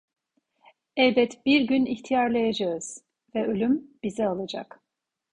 Elbet 0.97 1.45
bir 1.45 1.61
gün 1.61 1.85
ihtiyarlayacağız 1.85 3.03
Ve 3.35 3.45
ölüm 3.47 3.89
bizi 4.03 4.25
alacak. 4.25 4.79